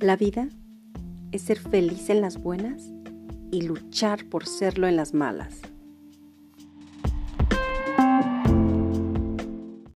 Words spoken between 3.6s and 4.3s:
luchar